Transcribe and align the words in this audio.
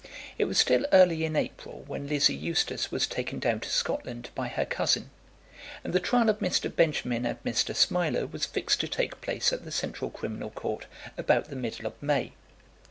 It 0.39 0.45
was 0.45 0.57
still 0.57 0.87
early 0.93 1.25
in 1.25 1.35
April 1.35 1.83
when 1.85 2.07
Lizzie 2.07 2.33
Eustace 2.33 2.89
was 2.91 3.05
taken 3.05 3.37
down 3.37 3.59
to 3.59 3.69
Scotland 3.69 4.31
by 4.33 4.47
her 4.47 4.65
cousin, 4.65 5.11
and 5.83 5.93
the 5.93 5.99
trial 5.99 6.27
of 6.27 6.39
Mr. 6.39 6.75
Benjamin 6.75 7.23
and 7.23 7.37
Mr. 7.43 7.75
Smiler 7.75 8.25
was 8.25 8.47
fixed 8.47 8.79
to 8.79 8.87
take 8.87 9.21
place 9.21 9.53
at 9.53 9.63
the 9.63 9.71
Central 9.71 10.09
Criminal 10.09 10.49
Court 10.49 10.87
about 11.19 11.49
the 11.51 11.55
middle 11.55 11.85
of 11.85 12.01
May. 12.01 12.31